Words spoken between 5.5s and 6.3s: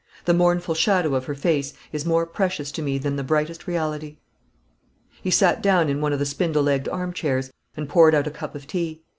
down in one of the